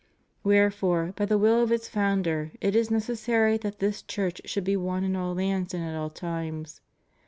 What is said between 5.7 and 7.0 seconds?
and at all times.